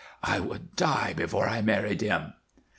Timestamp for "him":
2.01-2.33